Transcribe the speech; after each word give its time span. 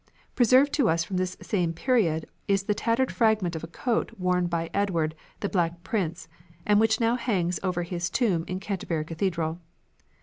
Preserved 0.33 0.73
to 0.73 0.89
us 0.89 1.03
from 1.03 1.17
this 1.17 1.37
same 1.43 1.73
period 1.73 2.27
is 2.47 2.63
the 2.63 2.73
tattered 2.73 3.11
fragment 3.11 3.55
of 3.55 3.63
a 3.63 3.67
coat 3.67 4.11
worn 4.17 4.47
by 4.47 4.67
Edward, 4.73 5.13
the 5.41 5.47
Black 5.49 5.83
Prince, 5.83 6.27
and 6.65 6.79
which 6.79 6.99
now 6.99 7.15
hangs 7.15 7.59
over 7.61 7.83
his 7.83 8.09
tomb 8.09 8.43
in 8.47 8.59
Canterbury 8.59 9.05
Cathedral. 9.05 9.59